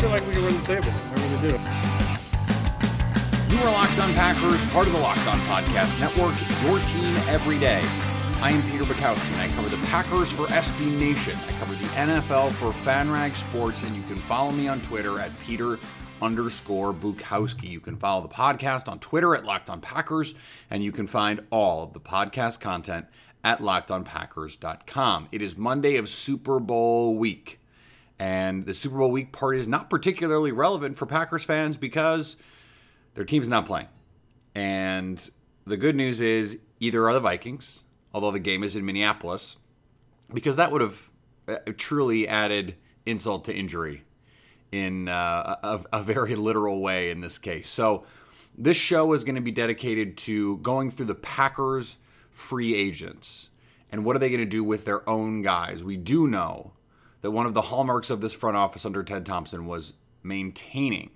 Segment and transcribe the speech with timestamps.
[0.00, 0.90] Feel like we can run the table.
[0.90, 1.58] I really do.
[3.54, 7.58] You are Locked On Packers, part of the Locked On Podcast Network, your team every
[7.58, 7.82] day.
[8.40, 11.36] I am Peter Bukowski, and I cover the Packers for SB Nation.
[11.48, 15.36] I cover the NFL for FanRag Sports, and you can follow me on Twitter at
[15.40, 15.80] Peter
[16.22, 17.68] underscore Bukowski.
[17.68, 20.36] You can follow the podcast on Twitter at Locked On Packers,
[20.70, 23.06] and you can find all of the podcast content
[23.42, 25.28] at lockedonpackers.com.
[25.32, 27.58] It is Monday of Super Bowl week,
[28.18, 32.36] and the Super Bowl week part is not particularly relevant for Packers fans because
[33.14, 33.88] their team's not playing.
[34.54, 35.28] And
[35.64, 39.56] the good news is either are the Vikings, although the game is in Minneapolis,
[40.32, 41.10] because that would have
[41.46, 42.74] uh, truly added
[43.06, 44.04] insult to injury
[44.72, 47.70] in uh, a, a very literal way in this case.
[47.70, 48.04] So
[48.56, 51.96] this show is going to be dedicated to going through the Packers
[52.30, 53.50] free agents
[53.90, 55.82] and what are they going to do with their own guys.
[55.82, 56.72] We do know
[57.20, 61.10] that one of the hallmarks of this front office under Ted Thompson was maintaining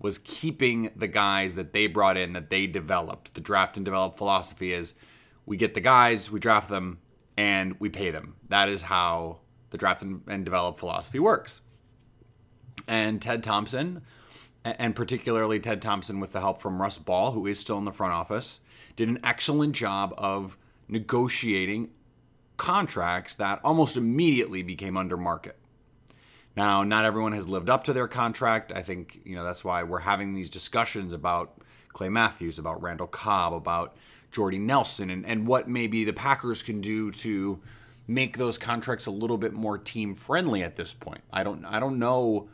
[0.00, 3.34] was keeping the guys that they brought in that they developed.
[3.34, 4.94] The draft and develop philosophy is
[5.44, 6.98] we get the guys, we draft them,
[7.36, 8.36] and we pay them.
[8.48, 11.62] That is how the draft and, develop philosophy works.
[12.86, 14.02] And Ted Thompson,
[14.64, 17.92] and particularly Ted Thompson with the help from Russ Ball, who is still in the
[17.92, 18.60] front office,
[18.96, 20.56] did an excellent job of
[20.88, 21.90] negotiating
[22.58, 25.56] contracts that almost immediately became under market.
[26.54, 28.72] Now, not everyone has lived up to their contract.
[28.74, 33.06] I think, you know, that's why we're having these discussions about Clay Matthews, about Randall
[33.06, 33.96] Cobb, about
[34.30, 37.60] Jordy Nelson, and, and what maybe the Packers can do to
[38.08, 41.20] make those contracts a little bit more team friendly at this point.
[41.32, 42.48] I don't I don't know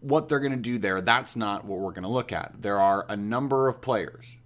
[0.00, 1.00] what they're going to do there.
[1.00, 2.62] That's not what we're going to look at.
[2.62, 4.36] There are a number of players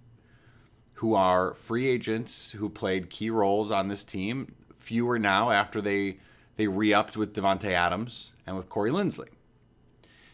[0.95, 4.55] who are free agents who played key roles on this team.
[4.83, 6.17] Fewer now after they
[6.57, 9.29] they re-upped with Davante Adams and with Corey Linsley.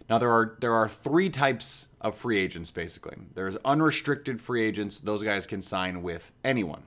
[0.10, 3.16] Now there are there are three types of free agents basically.
[3.36, 6.84] There's unrestricted free agents; those guys can sign with anyone.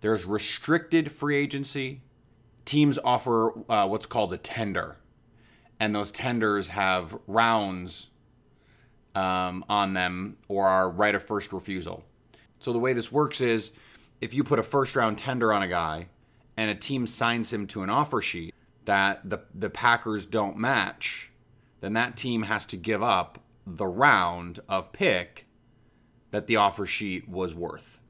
[0.00, 2.02] There's restricted free agency.
[2.64, 4.98] Teams offer uh, what's called a tender,
[5.80, 8.10] and those tenders have rounds
[9.16, 12.04] um, on them or are right of first refusal.
[12.60, 13.72] So the way this works is
[14.20, 16.06] if you put a first round tender on a guy
[16.62, 21.32] and a team signs him to an offer sheet that the the Packers don't match,
[21.80, 25.46] then that team has to give up the round of pick
[26.30, 28.00] that the offer sheet was worth.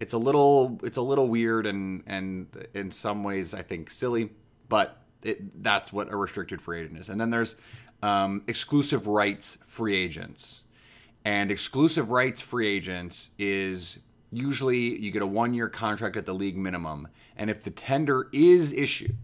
[0.00, 4.30] It's a little it's a little weird and and in some ways I think silly,
[4.70, 7.10] but it, that's what a restricted free agent is.
[7.10, 7.54] And then there's
[8.02, 10.62] um, exclusive rights free agents.
[11.22, 13.98] And exclusive rights free agents is
[14.32, 17.08] usually you get a one year contract at the league minimum.
[17.36, 19.16] And if the tender is issued,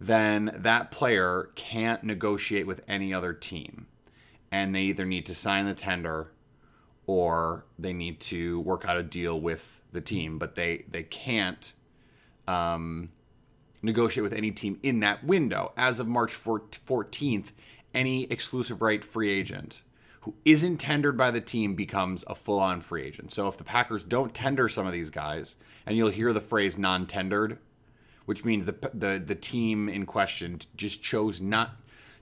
[0.00, 3.86] then that player can't negotiate with any other team.
[4.50, 6.32] And they either need to sign the tender
[7.06, 11.72] or they need to work out a deal with the team, but they, they can't
[12.48, 13.10] um,
[13.82, 15.72] negotiate with any team in that window.
[15.76, 17.52] As of March 14th,
[17.94, 19.82] any exclusive right free agent
[20.26, 23.32] who isn't tendered by the team becomes a full on free agent.
[23.32, 25.54] So if the Packers don't tender some of these guys,
[25.86, 27.58] and you'll hear the phrase non tendered,
[28.24, 31.76] which means the, the, the team in question just chose not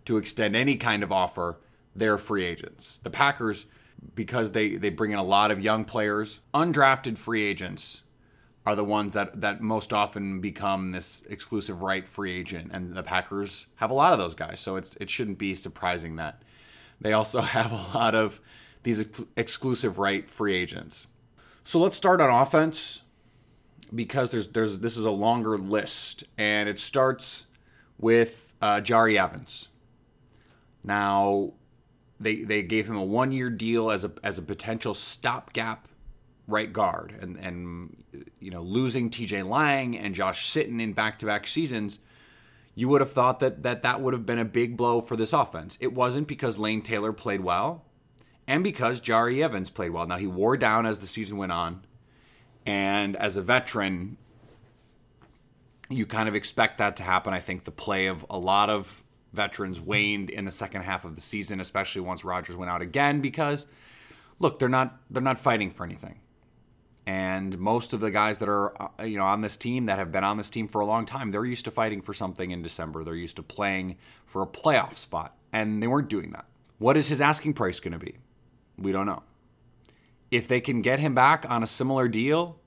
[0.05, 1.59] to extend any kind of offer,
[1.97, 3.01] they're free agents.
[3.03, 3.65] The Packers,
[4.15, 8.03] because they, they bring in a lot of young players, undrafted free agents
[8.67, 12.71] are the ones that, that most often become this exclusive right free agent.
[12.71, 14.61] And the Packers have a lot of those guys.
[14.61, 16.43] So it's it shouldn't be surprising that
[17.05, 18.41] they also have a lot of
[18.83, 21.06] these ex- exclusive right free agents.
[21.62, 23.03] So let's start on offense
[23.95, 27.47] because there's there's this is a longer list and it starts
[27.99, 29.69] with uh, Jahri Evans.
[30.85, 31.53] Now
[32.19, 35.89] they they gave him a one year deal as a as a potential stopgap
[36.47, 37.97] right guard and and
[38.41, 42.00] you know losing TJ Lang and Josh Sitton in back to back seasons
[42.75, 45.32] you would have thought that, that that would have been a big blow for this
[45.32, 45.79] offense.
[45.81, 47.85] It wasn't because Lane Taylor played well
[48.47, 50.06] and because Jahri Evans played well.
[50.06, 51.85] Now, he wore down as the season went on.
[52.67, 54.17] And as a veteran,
[55.88, 57.32] you kind of expect that to happen.
[57.32, 61.15] I think the play of a lot of veterans waned in the second half of
[61.15, 63.21] the season, especially once Rodgers went out again.
[63.21, 63.67] Because
[64.38, 66.21] look, they're not they're not fighting for anything,
[67.06, 70.11] and most of the guys that are uh, you know on this team that have
[70.11, 72.62] been on this team for a long time, they're used to fighting for something in
[72.62, 73.05] December.
[73.05, 73.97] They're used to playing
[74.27, 76.47] for a playoff spot, and they weren't doing that.
[76.79, 78.17] What is his asking price going to be?
[78.77, 79.23] We don't know.
[80.31, 82.59] If they can get him back on a similar deal,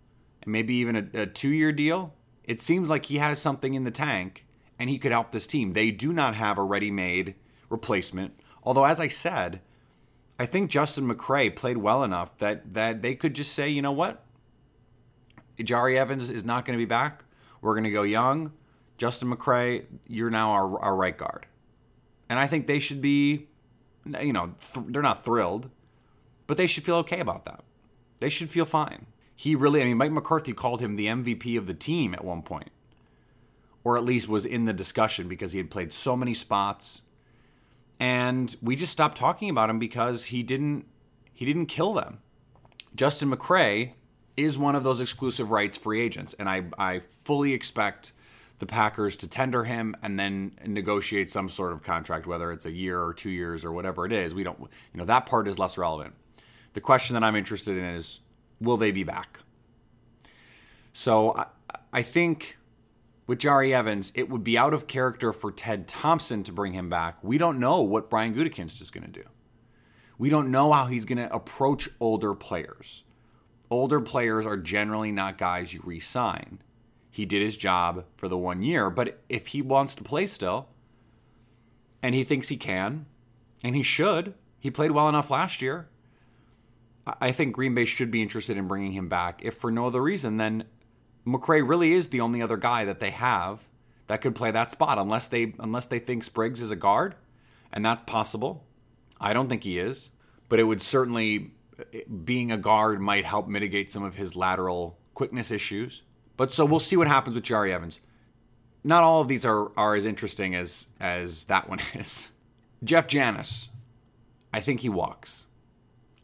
[0.45, 2.13] maybe even a, a two year deal,
[2.43, 4.45] it seems like he has something in the tank
[4.79, 5.73] and he could help this team.
[5.73, 7.35] They do not have a ready made
[7.69, 8.39] replacement.
[8.63, 9.61] Although, as I said,
[10.39, 13.91] I think Justin McCray played well enough that, that they could just say, you know
[13.91, 14.23] what?
[15.59, 17.23] Jahri Evans is not going to be back.
[17.61, 18.51] We're going to go young.
[18.97, 21.45] Justin McCray, you're now our, our right guard.
[22.29, 23.47] And I think they should be,
[24.21, 25.69] you know, th- they're not thrilled,
[26.45, 27.63] but they should feel okay about that.
[28.19, 29.07] They should feel fine.
[29.35, 32.41] He really, I mean, Mike McCarthy called him the MVP of the team at one
[32.41, 32.71] point,
[33.83, 37.03] or at least was in the discussion because he had played so many spots.
[37.99, 40.85] And we just stopped talking about him because he didn't
[41.33, 42.19] he didn't kill them.
[42.95, 43.93] Justin McCray
[44.37, 48.13] is one of those exclusive rights free agents, and I, I fully expect
[48.59, 52.71] the Packers to tender him and then negotiate some sort of contract, whether it's a
[52.71, 54.33] year or two years or whatever it is.
[54.33, 56.15] We don't, you know, that part is less relevant.
[56.73, 58.21] The question that I'm interested in is
[58.59, 59.39] will they be back?
[60.93, 61.45] So I,
[61.93, 62.57] I think
[63.27, 66.89] with Jahri Evans, it would be out of character for Ted Thompson to bring him
[66.89, 67.17] back.
[67.21, 69.27] We don't know what Brian Gutekunst is going to do.
[70.17, 73.03] We don't know how he's going to approach older players.
[73.69, 76.59] Older players are generally not guys you re sign.
[77.09, 80.69] He did his job for the one year, but if he wants to play still,
[82.01, 83.07] and he thinks he can,
[83.63, 85.87] and he should, he played well enough last year.
[87.21, 89.41] I think Green Bay should be interested in bringing him back.
[89.43, 90.65] If for no other reason, then
[91.25, 93.67] McCray really is the only other guy that they have
[94.07, 97.15] that could play that spot, unless they unless they think Spriggs is a guard,
[97.71, 98.65] and that's possible.
[99.19, 100.11] I don't think he is,
[100.49, 101.51] but it would certainly
[102.23, 106.03] being a guard might help mitigate some of his lateral quickness issues.
[106.35, 107.99] But so we'll see what happens with Jahri Evans.
[108.83, 112.31] Not all of these are are as interesting as as that one is.
[112.83, 113.69] Jeff Janis,
[114.53, 115.47] I think he walks.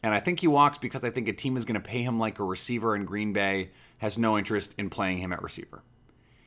[0.02, 2.18] And I think he walks because I think a team is going to pay him
[2.18, 5.82] like a receiver, and Green Bay has no interest in playing him at receiver.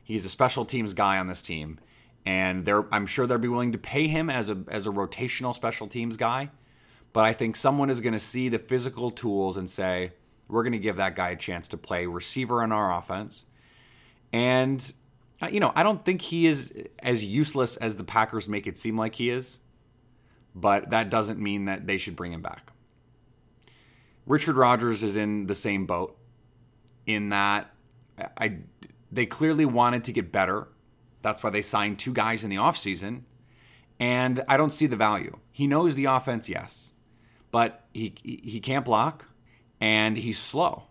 [0.04, 1.80] He's a special teams guy on this team,
[2.24, 5.88] and I'm sure they'll be willing to pay him as a, as a rotational special
[5.88, 6.52] teams guy.
[7.14, 10.12] But I think someone is going to see the physical tools and say,
[10.48, 13.46] we're going to give that guy a chance to play receiver in our offense.
[14.32, 14.92] And,
[15.42, 18.78] uh, you know, I don't think he is as useless as the Packers make it
[18.78, 19.60] seem like he is,
[20.56, 22.72] but that doesn't mean that they should bring him back.
[24.26, 26.18] Richard Rodgers is in the same boat
[27.06, 27.74] in that
[28.38, 28.58] I
[29.12, 30.68] they clearly wanted to get better.
[31.22, 33.22] That's why they signed two guys in the offseason.
[34.00, 35.38] And I don't see the value.
[35.52, 36.92] He knows the offense, yes,
[37.52, 39.30] but he he can't block
[39.80, 40.84] and he's slow.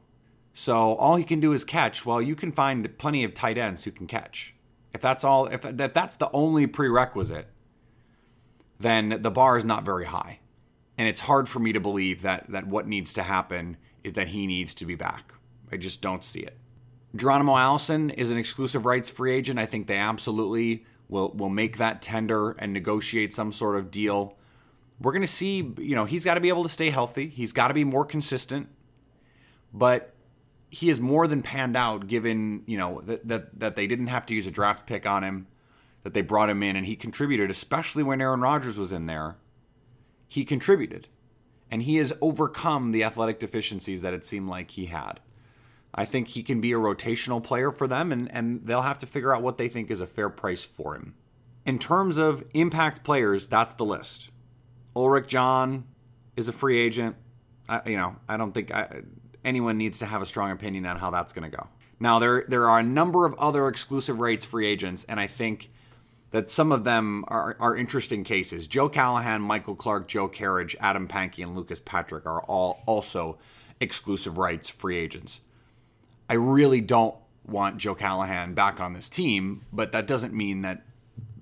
[0.52, 2.06] So all he can do is catch.
[2.06, 4.54] Well, you can find plenty of tight ends who can catch.
[4.94, 7.48] If that's all if, if that's the only prerequisite,
[8.80, 10.40] then the bar is not very high
[10.98, 14.28] and it's hard for me to believe that that what needs to happen is that
[14.28, 15.34] he needs to be back.
[15.70, 16.56] I just don't see it.
[17.14, 19.58] Geronimo Allison is an exclusive rights free agent.
[19.58, 24.36] I think they absolutely will will make that tender and negotiate some sort of deal.
[25.00, 27.28] We're going to see, you know, he's got to be able to stay healthy.
[27.28, 28.68] He's got to be more consistent.
[29.72, 30.14] But
[30.70, 34.26] he is more than panned out given, you know, that, that that they didn't have
[34.26, 35.46] to use a draft pick on him,
[36.02, 39.36] that they brought him in and he contributed, especially when Aaron Rodgers was in there
[40.28, 41.08] he contributed.
[41.70, 45.20] And he has overcome the athletic deficiencies that it seemed like he had.
[45.94, 49.06] I think he can be a rotational player for them, and, and they'll have to
[49.06, 51.14] figure out what they think is a fair price for him.
[51.64, 54.30] In terms of impact players, that's the list.
[54.96, 55.84] Ulrick John
[56.36, 57.16] is a free agent.
[57.68, 59.02] I, you know, I don't think I,
[59.44, 61.68] anyone needs to have a strong opinion on how that's going to go.
[62.00, 65.70] Now, there there are a number of other exclusive rights free agents, and I think
[66.30, 68.66] that some of them are, are interesting cases.
[68.66, 73.38] Joe Callahan, Michael Clark, Joe Kerridge, Adam Pankey, and Lucas Patrick are all also
[73.80, 75.40] exclusive rights free agents.
[76.28, 77.14] I really don't
[77.46, 80.82] want Joe Callahan back on this team, but that doesn't mean that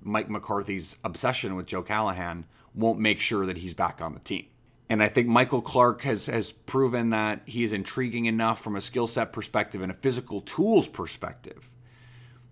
[0.03, 2.45] Mike McCarthy's obsession with Joe Callahan
[2.75, 4.45] won't make sure that he's back on the team.
[4.89, 8.81] And I think Michael Clark has has proven that he is intriguing enough from a
[8.81, 11.71] skill set perspective and a physical tools perspective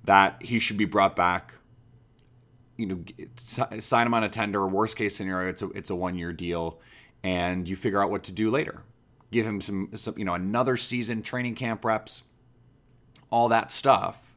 [0.04, 1.54] that he should be brought back
[2.78, 3.04] you know
[3.38, 4.68] sign him on a tender.
[4.68, 6.80] Worst case scenario, it's a it's a one year deal,
[7.24, 8.82] and you figure out what to do later.
[9.32, 12.24] Give him some, some you know another season training camp reps,
[13.30, 14.34] all that stuff,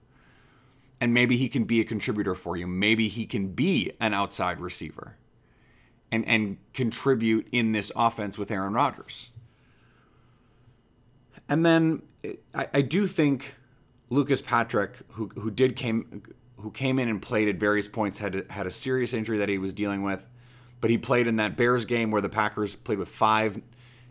[1.00, 2.66] and maybe he can be a contributor for you.
[2.66, 5.16] Maybe he can be an outside receiver
[6.12, 9.30] and and contribute in this offense with Aaron Rodgers.
[11.48, 12.02] And then
[12.54, 13.54] I, I do think
[14.10, 16.22] Lucas Patrick, who who did came
[16.58, 19.58] who came in and played at various points, had had a serious injury that he
[19.58, 20.26] was dealing with,
[20.80, 23.60] but he played in that Bears game where the Packers played with five,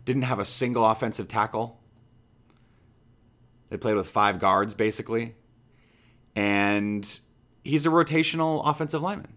[0.04, 1.80] didn't have a single offensive tackle.
[3.68, 5.34] They played with five guards basically,
[6.34, 7.20] and
[7.64, 9.32] he's a rotational offensive lineman,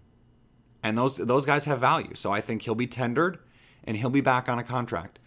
[0.84, 2.14] and those those guys have value.
[2.14, 3.40] So I think he'll be tendered,
[3.84, 5.20] and he'll be back on a contract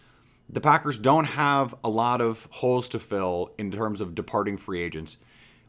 [0.49, 4.81] the Packers don't have a lot of holes to fill in terms of departing free
[4.81, 5.17] agents.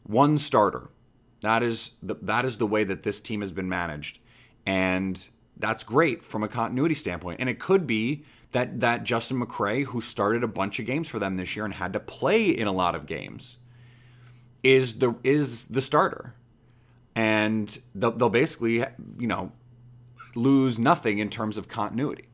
[0.03, 0.89] One starter.
[1.41, 4.19] That is the, that is the way that this team has been managed.
[4.65, 5.27] And
[5.57, 7.39] that's great from a continuity standpoint.
[7.39, 11.19] And it could be that that Justin McCray, who started a bunch of games for
[11.19, 13.57] them this year and had to play in a lot of games,
[14.63, 16.35] is the is the starter.
[17.15, 18.83] And they'll, they'll basically,
[19.17, 19.51] you know,
[20.35, 22.25] lose nothing in terms of continuity.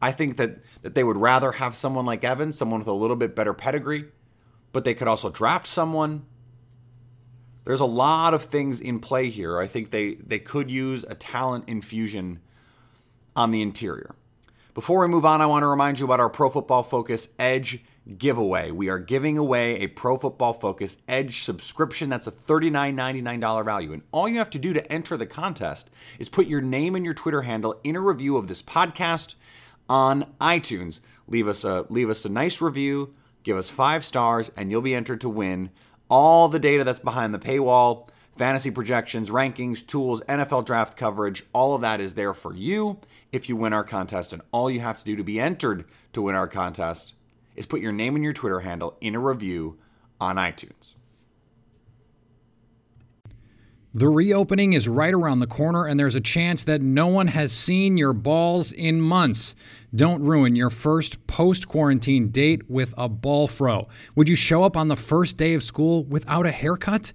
[0.00, 3.16] I think that that they would rather have someone like Evans, someone with a little
[3.16, 4.06] bit better pedigree,
[4.72, 6.26] but they could also draft someone.
[7.64, 9.58] There's a lot of things in play here.
[9.58, 12.40] I think they they could use a talent infusion
[13.34, 14.14] on the interior.
[14.74, 17.82] Before we move on, I want to remind you about our Pro Football Focus Edge
[18.18, 18.70] giveaway.
[18.70, 22.08] We are giving away a Pro Football Focus Edge subscription.
[22.08, 23.92] That's a $39.99 value.
[23.92, 27.04] And all you have to do to enter the contest is put your name and
[27.04, 29.34] your Twitter handle in a review of this podcast
[29.88, 31.00] on iTunes.
[31.28, 34.94] Leave us a leave us a nice review, give us 5 stars and you'll be
[34.94, 35.70] entered to win
[36.08, 41.74] all the data that's behind the paywall, fantasy projections, rankings, tools, NFL draft coverage, all
[41.74, 43.00] of that is there for you
[43.32, 46.22] if you win our contest and all you have to do to be entered to
[46.22, 47.14] win our contest
[47.56, 49.78] is put your name and your Twitter handle in a review
[50.20, 50.94] on iTunes.
[53.96, 57.50] The reopening is right around the corner, and there's a chance that no one has
[57.50, 59.54] seen your balls in months.
[59.94, 63.88] Don't ruin your first post quarantine date with a ball fro.
[64.14, 67.14] Would you show up on the first day of school without a haircut?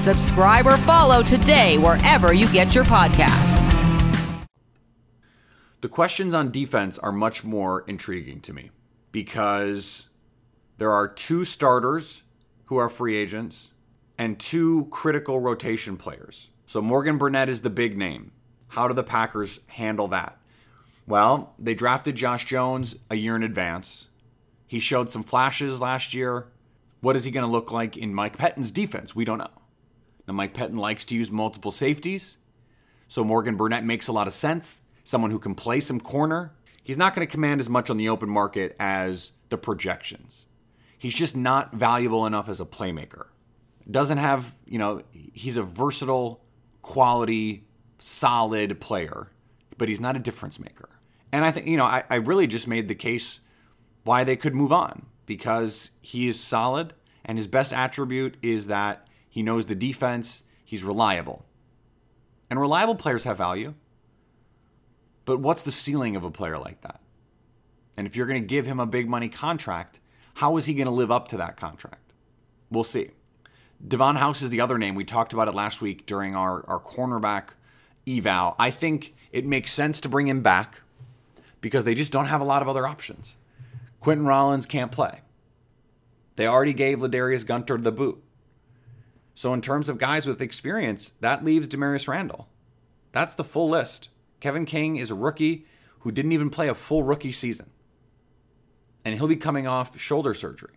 [0.00, 3.66] Subscribe or follow today wherever you get your podcasts.
[5.80, 8.70] The questions on defense are much more intriguing to me
[9.12, 10.08] because
[10.78, 12.22] there are two starters
[12.66, 13.72] who are free agents
[14.18, 16.50] and two critical rotation players.
[16.66, 18.32] So Morgan Burnett is the big name.
[18.68, 20.38] How do the Packers handle that?
[21.06, 24.08] Well, they drafted Josh Jones a year in advance.
[24.66, 26.48] He showed some flashes last year.
[27.00, 29.14] What is he going to look like in Mike Pettine's defense?
[29.14, 29.50] We don't know.
[30.26, 32.38] Now, Mike Pettine likes to use multiple safeties,
[33.08, 34.82] so Morgan Burnett makes a lot of sense.
[35.04, 36.52] someone who can play some corner.
[36.82, 40.46] He's not going to command as much on the open market as the projections.
[40.98, 43.26] He's just not valuable enough as a playmaker.
[43.88, 46.42] Doesn't have, you know, he's a versatile,
[46.82, 47.68] quality,
[48.00, 49.30] solid player,
[49.78, 50.88] but he's not a difference maker.
[51.30, 53.38] And I think, you know, I, I really just made the case
[54.02, 59.05] why they could move on because he is solid and his best attribute is that
[59.36, 61.44] he knows the defense, he's reliable.
[62.48, 63.74] And reliable players have value.
[65.26, 67.02] But what's the ceiling of a player like that?
[67.98, 70.00] And if you're going to give him a big money contract,
[70.36, 72.14] how is he going to live up to that contract?
[72.70, 73.10] We'll see.
[73.86, 74.94] Devon House is the other name.
[74.94, 77.50] We talked about it last week during our, our cornerback
[78.08, 78.56] eval.
[78.58, 80.80] I think it makes sense to bring him back
[81.60, 83.36] because they just don't have a lot of other options.
[84.00, 85.20] Quinten Rollins can't play.
[86.36, 88.22] They already gave Ladarius Gunter the boot.
[89.36, 92.48] So, in terms of guys with experience, that leaves Damarious Randall.
[93.12, 94.08] That's the full list.
[94.40, 95.66] Kevin King is a rookie
[96.00, 97.68] who didn't even play a full rookie season.
[99.04, 100.72] And he'll be coming off shoulder surgery.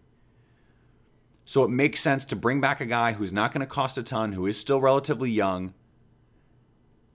[1.45, 4.03] So it makes sense to bring back a guy who's not going to cost a
[4.03, 5.73] ton, who is still relatively young,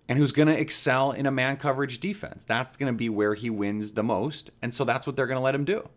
[0.08, 2.44] and who's going to excel in a man coverage defense.
[2.44, 4.50] That's going to be where he wins the most.
[4.62, 5.90] And so that's what they're going to let him do.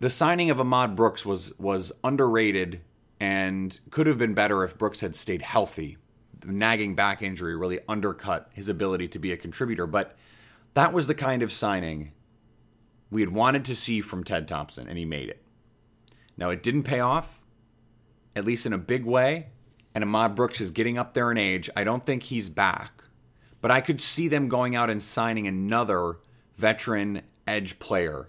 [0.00, 2.82] The signing of Ahmad Brooks was was underrated
[3.20, 5.96] and could have been better if Brooks had stayed healthy.
[6.40, 10.16] The nagging back injury really undercut his ability to be a contributor, but
[10.74, 12.12] that was the kind of signing
[13.10, 15.42] we had wanted to see from Ted Thompson, and he made it.
[16.36, 17.42] Now, it didn't pay off,
[18.34, 19.48] at least in a big way,
[19.94, 21.70] and Ahmad Brooks is getting up there in age.
[21.74, 23.04] I don't think he's back,
[23.62, 26.18] but I could see them going out and signing another
[26.56, 28.28] veteran edge player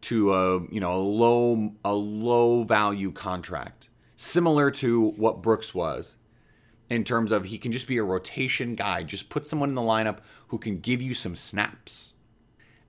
[0.00, 6.16] to a you know a low a low value contract similar to what Brooks was
[6.88, 9.02] in terms of he can just be a rotation guy.
[9.02, 10.18] Just put someone in the lineup
[10.48, 12.14] who can give you some snaps.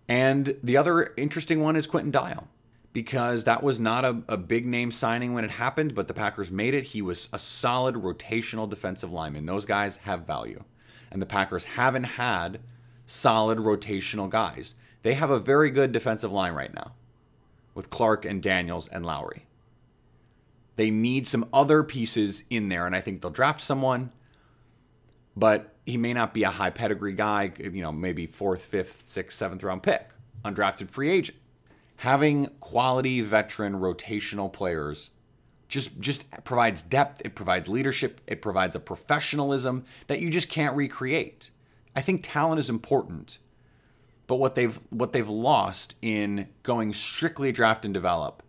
[0.08, 2.48] And the other interesting one is Quinton Dial
[2.94, 6.50] because that was not a, a, big name signing when it happened, but the Packers
[6.50, 6.86] made it.
[6.86, 9.46] He was a solid rotational defensive lineman.
[9.46, 10.64] Those guys have value.
[11.12, 12.60] And the Packers haven't had
[13.06, 14.76] solid rotational guys.
[15.04, 16.94] They have a very good defensive line right now
[17.76, 19.47] with Clark and Daniels and Lowry.
[20.78, 24.12] They need some other pieces in there, and I think they'll draft someone,
[25.36, 29.38] but he may not be a high pedigree guy, you know, maybe fourth, fifth, sixth,
[29.38, 30.12] seventh round pick,
[30.46, 31.38] undrafted free agent.
[31.98, 35.10] Having quality veteran rotational players
[35.68, 40.76] just just provides depth, it provides leadership, it provides a professionalism that you just can't
[40.76, 41.50] recreate.
[41.96, 43.40] I think talent is important.
[44.28, 48.44] But what they've what they've lost in going strictly draft and develop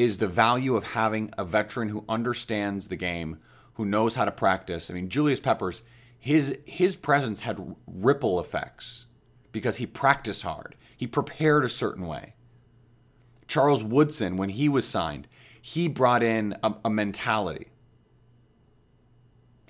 [0.00, 3.38] is the value of having a veteran who understands the game,
[3.74, 4.90] who knows how to practice.
[4.90, 5.82] I mean, Julius Peppers,
[6.18, 9.04] his his presence had ripple effects
[9.52, 10.74] because he practiced hard.
[10.96, 12.32] He prepared a certain way.
[13.46, 15.28] Charles Woodson, when he was signed,
[15.60, 17.66] he brought in a, a mentality,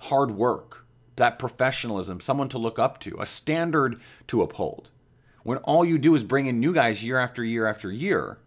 [0.03, 4.91] hard work, that professionalism, someone to look up to, a standard to uphold.
[5.43, 8.39] When all you do is bring in new guys year after year after year,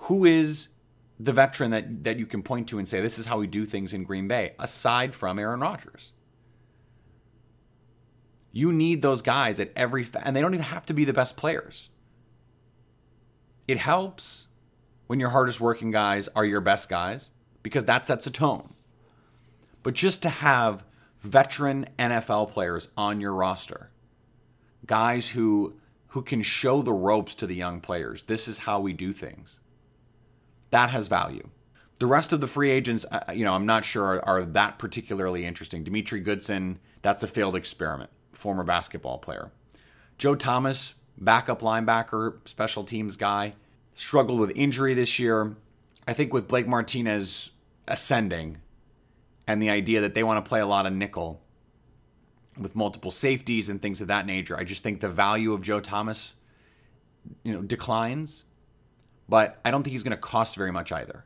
[0.00, 0.68] who is
[1.18, 3.66] the veteran that, that you can point to and say, this is how we do
[3.66, 6.12] things in Green Bay, aside from Aaron Rodgers?
[8.52, 11.36] You need those guys at every, and they don't even have to be the best
[11.36, 11.90] players.
[13.68, 14.48] It helps
[15.06, 17.32] when your hardest working guys are your best guys
[17.62, 18.74] because that sets a tone.
[19.82, 20.84] But just to have
[21.20, 23.90] veteran NFL players on your roster,
[24.86, 25.74] guys who
[26.08, 28.24] who can show the ropes to the young players.
[28.24, 29.60] This is how we do things
[30.70, 31.48] that has value.
[31.98, 34.78] The rest of the free agents, uh, you know, I'm not sure are, are that
[34.78, 35.84] particularly interesting.
[35.84, 39.52] Demetri Goodson, that's a failed experiment, former basketball player.
[40.16, 43.54] Joe Thomas, backup linebacker, special teams guy,
[43.92, 45.56] struggled with injury this year.
[46.08, 47.50] I think with Blake Martinez
[47.86, 48.58] ascending
[49.46, 51.42] and the idea that they want to play a lot of nickel
[52.56, 55.80] with multiple safeties and things of that nature, I just think the value of Joe
[55.80, 56.34] Thomas,
[57.44, 58.44] you know, declines
[59.30, 61.24] but I don't think he's going to cost very much either.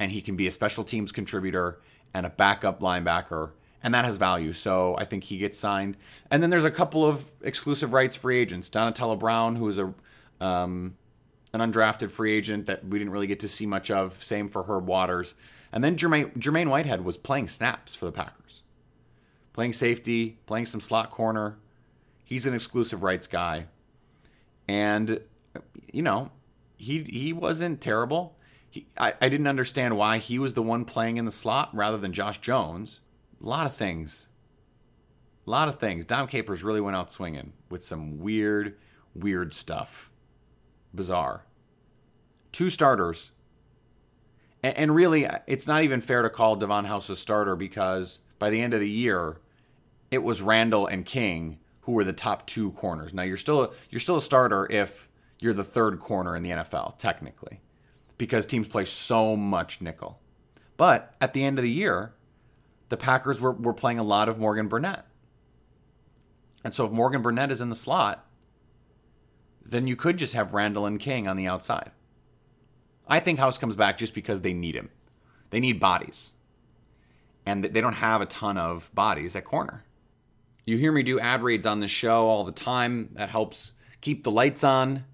[0.00, 1.80] And he can be a special teams contributor
[2.12, 3.52] and a backup linebacker,
[3.82, 4.52] and that has value.
[4.52, 5.96] So I think he gets signed.
[6.30, 8.68] And then there's a couple of exclusive rights free agents.
[8.68, 9.94] Donatello Brown, who is a
[10.40, 10.96] um,
[11.52, 14.22] an undrafted free agent that we didn't really get to see much of.
[14.24, 15.34] Same for Herb Waters.
[15.72, 18.62] And then Jermaine, Jermaine Whitehead was playing snaps for the Packers,
[19.52, 21.56] playing safety, playing some slot corner.
[22.24, 23.66] He's an exclusive rights guy.
[24.66, 25.20] And,
[25.92, 26.32] you know,
[26.76, 28.36] he he wasn't terrible.
[28.70, 31.96] He, I, I didn't understand why he was the one playing in the slot rather
[31.96, 33.00] than Josh Jones.
[33.42, 34.28] A lot of things.
[35.46, 36.04] A lot of things.
[36.04, 38.76] Dom Capers really went out swinging with some weird,
[39.14, 40.10] weird stuff.
[40.94, 41.44] Bizarre.
[42.50, 43.30] Two starters.
[44.62, 48.50] And, and really, it's not even fair to call Devon House a starter because by
[48.50, 49.38] the end of the year,
[50.10, 53.12] it was Randall and King who were the top two corners.
[53.12, 55.08] Now you're still you're still a starter if
[55.44, 57.60] you're the third corner in the NFL technically,
[58.16, 60.18] because teams play so much nickel.
[60.78, 62.14] But at the end of the year,
[62.88, 65.04] the Packers were, were playing a lot of Morgan Burnett.
[66.64, 68.26] And so if Morgan Burnett is in the slot,
[69.62, 71.90] then you could just have Randall and King on the outside.
[73.06, 74.88] I think House comes back just because they need him.
[75.50, 76.32] They need bodies.
[77.44, 79.84] And they don't have a ton of bodies at corner.
[80.64, 83.10] You hear me do ad reads on this show all the time.
[83.12, 85.04] That helps keep the lights on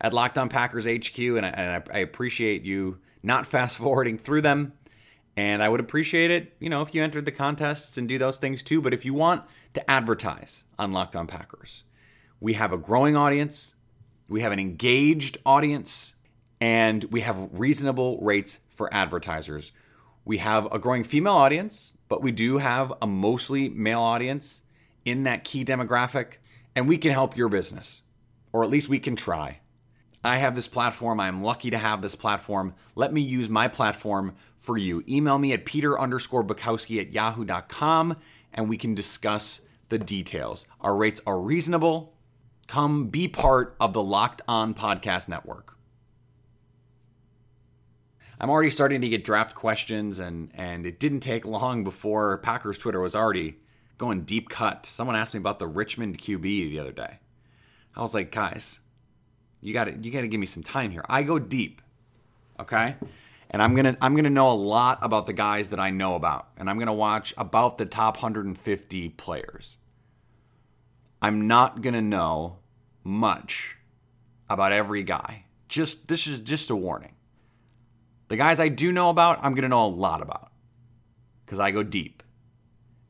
[0.00, 4.42] at Locked On Packers HQ, and I, and I appreciate you not fast forwarding through
[4.42, 4.72] them.
[5.36, 8.38] And I would appreciate it, you know, if you entered the contests and do those
[8.38, 8.82] things too.
[8.82, 11.84] But if you want to advertise on Locked On Packers,
[12.40, 13.74] we have a growing audience,
[14.28, 16.14] we have an engaged audience,
[16.60, 19.72] and we have reasonable rates for advertisers.
[20.24, 24.62] We have a growing female audience, but we do have a mostly male audience
[25.04, 26.34] in that key demographic,
[26.74, 28.02] and we can help your business,
[28.52, 29.60] or at least we can try.
[30.22, 31.18] I have this platform.
[31.18, 32.74] I am lucky to have this platform.
[32.94, 35.02] Let me use my platform for you.
[35.08, 38.16] Email me at peter underscore Bukowski at yahoo.com
[38.52, 40.66] and we can discuss the details.
[40.80, 42.14] Our rates are reasonable.
[42.66, 45.76] Come be part of the Locked On Podcast Network.
[48.40, 52.78] I'm already starting to get draft questions, and, and it didn't take long before Packers
[52.78, 53.58] Twitter was already
[53.98, 54.86] going deep cut.
[54.86, 57.18] Someone asked me about the Richmond QB the other day.
[57.94, 58.80] I was like, guys,
[59.60, 61.04] you got to you got to give me some time here.
[61.08, 61.82] I go deep,
[62.58, 62.96] okay,
[63.50, 66.48] and I'm gonna I'm gonna know a lot about the guys that I know about,
[66.56, 69.76] and I'm gonna watch about the top 150 players.
[71.20, 72.58] I'm not gonna know
[73.04, 73.76] much
[74.48, 75.44] about every guy.
[75.68, 77.14] Just this is just a warning.
[78.28, 80.52] The guys I do know about, I'm gonna know a lot about
[81.44, 82.22] because I go deep,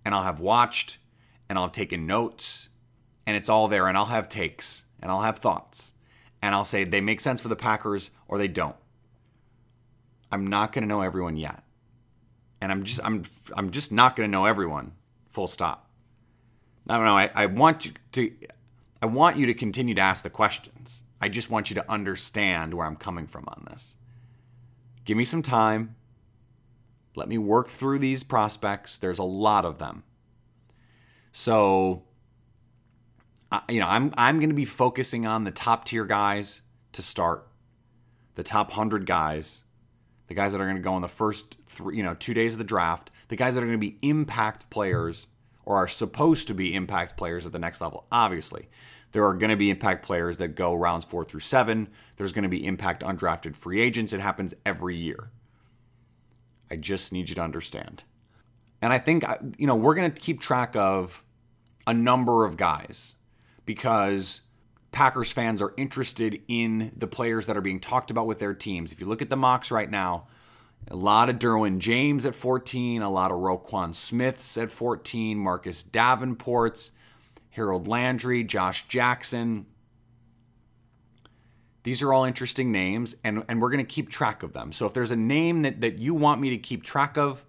[0.04, 0.98] and I'll have watched,
[1.48, 2.70] and I'll have taken notes,
[3.24, 5.92] and it's all there, and I'll have takes, and I'll have thoughts
[6.42, 8.76] and I'll say they make sense for the Packers or they don't.
[10.32, 11.62] I'm not going to know everyone yet.
[12.60, 13.22] And I'm just I'm
[13.54, 14.92] I'm just not going to know everyone.
[15.30, 15.88] Full stop.
[16.88, 17.16] I don't know.
[17.16, 18.32] I, I want you to
[19.02, 21.02] I want you to continue to ask the questions.
[21.20, 23.96] I just want you to understand where I'm coming from on this.
[25.04, 25.96] Give me some time.
[27.16, 28.98] Let me work through these prospects.
[28.98, 30.04] There's a lot of them.
[31.32, 32.04] So
[33.68, 37.48] you know, I'm I'm going to be focusing on the top tier guys to start,
[38.34, 39.64] the top hundred guys,
[40.28, 42.54] the guys that are going to go in the first three, you know, two days
[42.54, 45.26] of the draft, the guys that are going to be impact players
[45.64, 48.06] or are supposed to be impact players at the next level.
[48.10, 48.68] Obviously,
[49.12, 51.88] there are going to be impact players that go rounds four through seven.
[52.16, 54.12] There's going to be impact undrafted free agents.
[54.12, 55.30] It happens every year.
[56.70, 58.04] I just need you to understand.
[58.80, 59.24] And I think,
[59.58, 61.24] you know, we're going to keep track of
[61.86, 63.16] a number of guys
[63.66, 64.42] because
[64.92, 68.92] Packers fans are interested in the players that are being talked about with their teams.
[68.92, 70.26] If you look at the mocks right now,
[70.88, 75.84] a lot of Derwin James at 14, a lot of Roquan Smiths at 14, Marcus
[75.84, 76.90] Davenports,
[77.50, 79.66] Harold Landry, Josh Jackson.
[81.82, 84.72] These are all interesting names, and, and we're going to keep track of them.
[84.72, 87.44] So if there's a name that, that you want me to keep track of,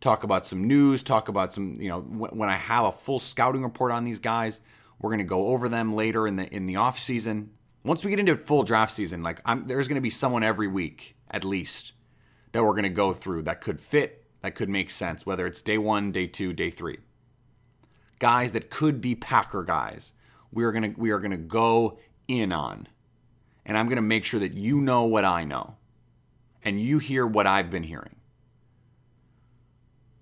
[0.00, 3.62] talk about some news, talk about some, you know, when I have a full scouting
[3.62, 4.60] report on these guys,
[4.98, 7.50] we're going to go over them later in the in the off season.
[7.84, 10.66] Once we get into full draft season, like I'm, there's going to be someone every
[10.66, 11.92] week at least
[12.52, 15.62] that we're going to go through that could fit, that could make sense, whether it's
[15.62, 16.98] day one, day two, day three.
[18.18, 20.14] Guys that could be Packer guys.
[20.50, 22.88] We are to we are going to go in on,
[23.64, 25.76] and I'm going to make sure that you know what I know,
[26.64, 28.16] and you hear what I've been hearing.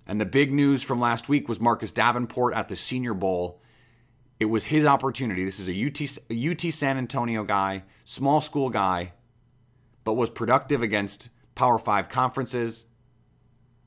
[0.07, 3.63] And the big news from last week was Marcus Davenport at the Senior Bowl
[4.41, 5.45] it was his opportunity.
[5.45, 6.01] This is a UT,
[6.51, 9.13] UT San Antonio guy, small school guy,
[10.03, 12.87] but was productive against Power 5 conferences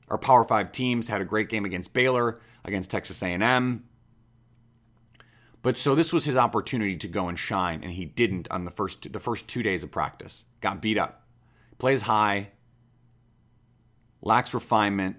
[0.08, 3.84] or Power 5 teams, had a great game against Baylor, against Texas A&M.
[5.60, 8.70] But so this was his opportunity to go and shine and he didn't on the
[8.70, 10.46] first the first 2 days of practice.
[10.60, 11.26] Got beat up.
[11.78, 12.50] Plays high,
[14.22, 15.16] lacks refinement.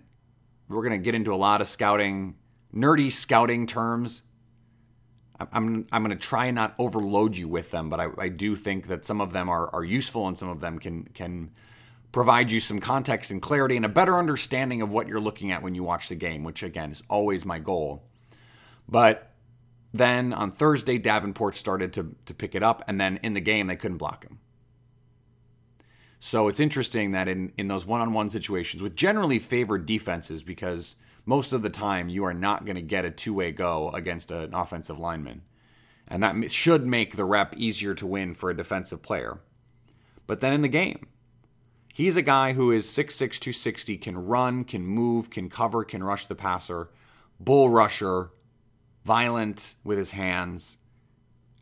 [0.68, 2.36] We're to get into a lot of scouting,
[2.74, 4.24] nerdy scouting terms
[5.40, 8.56] I'm I'm going to try and not overload you with them, but I, I do
[8.56, 11.52] think that some of them are, are useful and some of them can can
[12.12, 15.62] provide you some context and clarity and a better understanding of what you're looking at
[15.62, 18.04] when you watch the game, which again is always my goal.
[18.88, 19.32] But
[19.94, 23.68] then on Thursday, Davenport started to, to pick it up, and then in the game,
[23.68, 24.40] they couldn't block him.
[26.20, 30.44] So it's interesting that in, in those one on one situations, with generally favored defenses,
[30.44, 30.96] because
[31.30, 34.32] most of the time you are not going to get a two way go against
[34.32, 35.44] an offensive lineman.
[36.08, 39.40] And that should make the rep easier to win for a defensive player.
[40.26, 41.08] But then in the game,
[41.94, 46.26] he's a guy who is 6'6, 260, can run, can move, can cover, can rush
[46.26, 46.90] the passer,
[47.40, 48.32] bull rusher,
[49.06, 50.80] violent with his hands,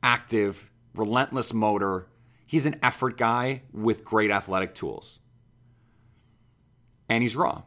[0.01, 2.07] active, relentless motor.
[2.45, 5.19] He's an effort guy with great athletic tools.
[7.09, 7.63] And he's raw.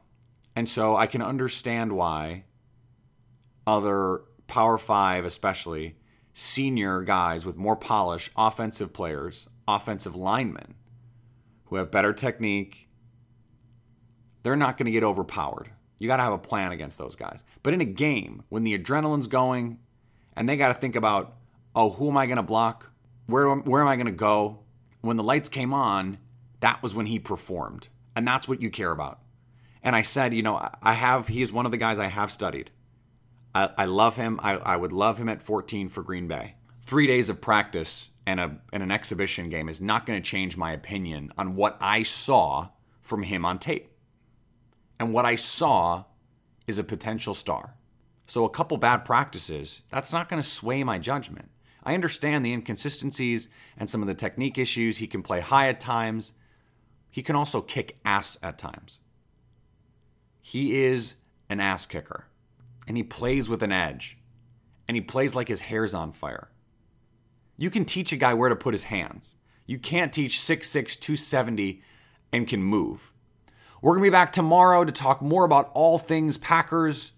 [0.61, 2.45] And so I can understand why
[3.67, 5.97] other Power Five, especially
[6.35, 10.75] senior guys with more polish, offensive players, offensive linemen
[11.65, 12.91] who have better technique,
[14.43, 15.71] they're not going to get overpowered.
[15.97, 17.43] You got to have a plan against those guys.
[17.63, 19.79] But in a game, when the adrenaline's going
[20.37, 21.39] and they got to think about,
[21.75, 22.93] oh, who am I going to block?
[23.25, 24.59] Where, where am I going to go?
[25.01, 26.19] When the lights came on,
[26.61, 27.89] that was when he performed.
[28.15, 29.21] And that's what you care about.
[29.83, 32.71] And I said, you know, I have, he's one of the guys I have studied.
[33.55, 34.39] I, I love him.
[34.43, 36.55] I, I would love him at 14 for Green Bay.
[36.83, 40.57] Three days of practice and, a, and an exhibition game is not going to change
[40.57, 42.69] my opinion on what I saw
[43.01, 43.91] from him on tape.
[44.99, 46.05] And what I saw
[46.67, 47.75] is a potential star.
[48.27, 51.51] So a couple bad practices, that's not going to sway my judgment.
[51.83, 54.99] I understand the inconsistencies and some of the technique issues.
[54.99, 56.35] He can play high at times.
[57.11, 59.01] He can also kick ass at times.
[60.41, 61.17] He is
[61.49, 62.27] an ass kicker,
[62.87, 64.19] and he plays with an edge,
[64.89, 66.51] and he plays like his hair's on fire.
[67.57, 69.37] You can teach a guy where to put his hands.
[69.67, 71.83] You can't teach 6'6, 270
[72.33, 73.13] and can move.
[73.83, 77.13] We're going to be back tomorrow to talk more about all things Packers.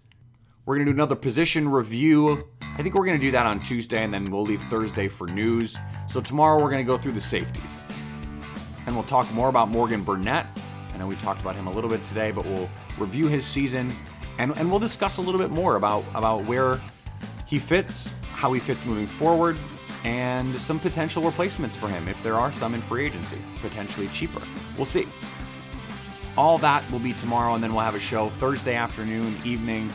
[0.65, 2.47] We're going to do another position review.
[2.61, 5.27] I think we're going to do that on Tuesday, and then we'll leave Thursday for
[5.27, 5.77] news.
[6.07, 7.85] So tomorrow we're going to go through the safeties.
[8.85, 10.45] And we'll talk more about Morgan Burnett.
[10.93, 13.91] I know we talked about him a little bit today, but we'll review his season,
[14.39, 16.79] and, and we'll discuss a little bit more about, about where
[17.45, 19.57] he fits, how he fits moving forward,
[20.03, 24.41] and some potential replacements for him if there are some in free agency, potentially cheaper.
[24.75, 25.07] We'll see.
[26.35, 29.91] All that will be tomorrow, and then we'll have a show Thursday afternoon, evening,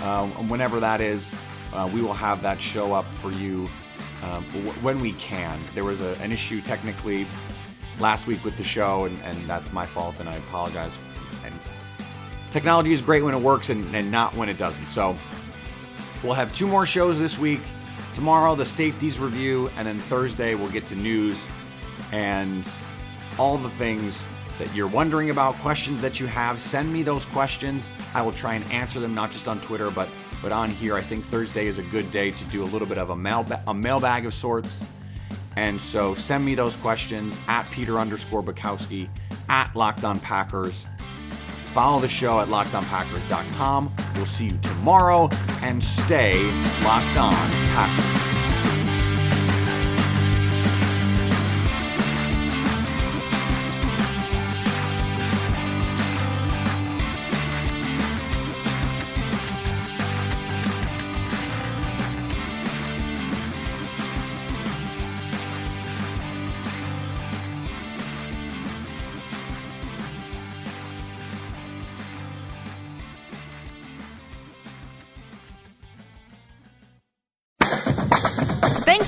[0.00, 1.34] uh, whenever that is.
[1.72, 3.68] Uh, we will have that show up for you
[4.22, 4.42] um,
[4.82, 5.60] when we can.
[5.74, 7.26] There was a, an issue technically
[7.98, 10.98] last week with the show, and, and that's my fault, and I apologize.
[12.56, 14.86] Technology is great when it works and, and not when it doesn't.
[14.86, 15.14] So
[16.22, 17.60] we'll have two more shows this week.
[18.14, 21.46] Tomorrow, the safeties review, and then Thursday, we'll get to news
[22.12, 22.66] and
[23.38, 24.24] all the things
[24.58, 26.58] that you're wondering about, questions that you have.
[26.58, 27.90] Send me those questions.
[28.14, 30.08] I will try and answer them, not just on Twitter, but
[30.40, 30.94] but on here.
[30.96, 33.46] I think Thursday is a good day to do a little bit of a mail
[33.66, 34.82] a mailbag of sorts.
[35.56, 39.10] And so send me those questions at Peter underscore Bukowski
[39.50, 40.86] at Locked On Packers.
[41.76, 43.92] Follow the show at lockedonpackers.com.
[44.14, 45.28] We'll see you tomorrow
[45.60, 46.42] and stay
[46.82, 48.15] locked on Packers.